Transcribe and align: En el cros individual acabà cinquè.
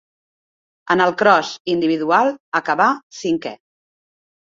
En 0.95 1.03
el 1.05 1.13
cros 1.19 1.53
individual 1.75 2.35
acabà 2.63 2.91
cinquè. 3.23 3.57